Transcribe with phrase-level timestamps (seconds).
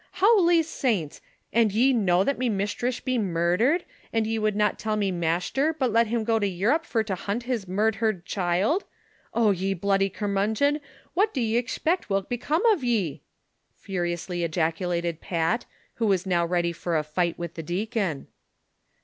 [0.19, 1.21] "Ilowly saints,
[1.53, 5.11] an' ye know that me mishtress be mur dhered, an' ye would not tell me
[5.11, 8.83] mashter, but let him go to Europe fur to hunt his murdhered child;
[9.35, 10.79] O, ye bloody curmudgon,
[11.13, 13.21] what do ye expect will becom ov ye
[13.77, 18.25] V" furi ously ejaculated Pat, who was now ready for a fight with the deacon.